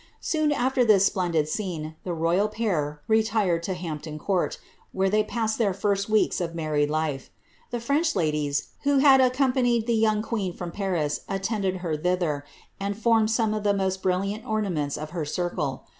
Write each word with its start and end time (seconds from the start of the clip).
Soon 0.19 0.51
after 0.51 0.83
this 0.83 1.05
splendid 1.05 1.47
scene, 1.47 1.93
the 2.05 2.13
royal 2.15 2.47
pair 2.47 3.03
retired 3.07 3.61
to 3.61 3.75
Hampton 3.75 4.17
Court, 4.17 4.57
where 4.93 5.11
they 5.11 5.23
passed 5.23 5.59
the 5.59 5.75
first 5.75 6.09
weeks 6.09 6.41
of 6.41 6.55
their 6.55 6.55
married 6.55 6.89
life. 6.89 7.29
The 7.69 7.79
French 7.79 8.15
ladies, 8.15 8.69
who 8.81 8.97
had 8.97 9.21
accompanied 9.21 9.85
the 9.85 9.93
young 9.93 10.23
queen 10.23 10.53
from 10.53 10.71
Pahs, 10.71 11.19
attended 11.29 11.77
her 11.85 11.95
thither, 11.95 12.43
and 12.79 12.97
formed 12.97 13.29
some 13.29 13.53
of 13.53 13.61
tlie 13.61 13.77
most 13.77 14.01
brilliant 14.01 14.43
orna 14.43 14.71
Oients 14.71 14.99
of 14.99 15.11
her 15.11 15.23
circle. 15.23 15.85